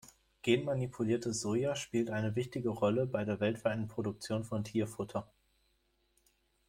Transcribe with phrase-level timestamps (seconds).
[0.41, 5.27] Genmanipuliertes Soja spielt eine wichtige Rolle bei der weltweiten Produktion von Tierfutter.